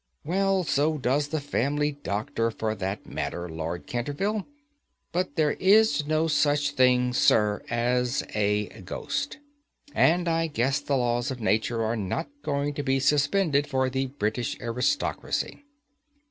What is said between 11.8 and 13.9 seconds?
are not going to be suspended